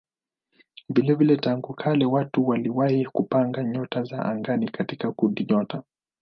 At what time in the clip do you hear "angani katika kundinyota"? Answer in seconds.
4.25-5.83